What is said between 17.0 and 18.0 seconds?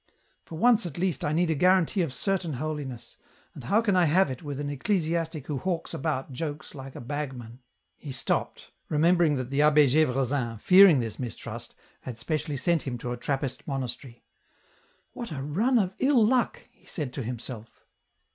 to himself.